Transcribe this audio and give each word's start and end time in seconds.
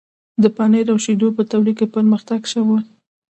د 0.41 0.43
پنیر 0.57 0.85
او 0.93 0.97
شیدو 1.05 1.27
په 1.37 1.43
تولید 1.51 1.75
کې 1.79 1.93
پرمختګ 1.95 2.41
شو. 2.51 2.63